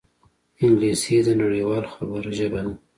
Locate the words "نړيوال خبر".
1.41-2.23